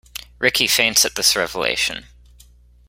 [0.39, 2.07] Rickie faints at this revelation.